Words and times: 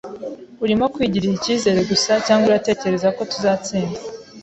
Urimo 0.63 0.85
kwigirira 0.93 1.33
icyizere 1.39 1.79
gusa 1.91 2.11
cyangwa 2.25 2.45
uratekereza 2.47 3.07
ko 3.15 3.21
tuzatsinda? 3.31 3.99